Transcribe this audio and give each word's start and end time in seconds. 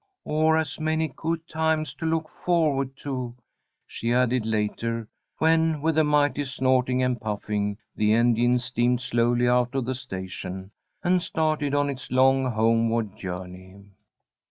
Or 0.25 0.57
as 0.57 0.79
many 0.79 1.13
good 1.15 1.47
times 1.47 1.93
to 1.93 2.07
look 2.07 2.27
forward 2.27 2.97
to," 3.01 3.35
she 3.85 4.11
added, 4.11 4.47
later, 4.47 5.07
when, 5.37 5.79
with 5.79 5.95
a 5.95 6.03
mighty 6.03 6.43
snorting 6.45 7.03
and 7.03 7.21
puffing, 7.21 7.77
the 7.95 8.11
engine 8.13 8.57
steamed 8.57 9.01
slowly 9.01 9.47
out 9.47 9.75
of 9.75 9.85
the 9.85 9.93
station, 9.93 10.71
and 11.03 11.21
started 11.21 11.75
on 11.75 11.87
its 11.87 12.09
long 12.09 12.45
homeward 12.49 13.15
journey. 13.15 13.91